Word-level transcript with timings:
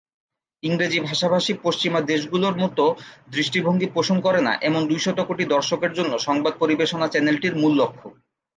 ইংরেজি 0.63 0.99
ভাষাভাষী 0.99 1.53
পশ্চিমা 1.63 1.99
দেশগুলোর 2.03 2.55
মত 2.57 2.79
দৃষ্টিভঙ্গি 3.31 3.87
পোষণ 3.87 4.17
করে 4.21 4.39
না 4.41 4.53
এমন 4.61 4.81
দুইশত 4.87 5.17
কোটি 5.23 5.43
দর্শকের 5.45 5.91
জন্য 5.93 6.13
সংবাদ 6.19 6.53
পরিবেশনা 6.59 7.07
চ্যানেলটির 7.07 7.53
মূল 7.55 7.73
লক্ষ্য। 7.81 8.07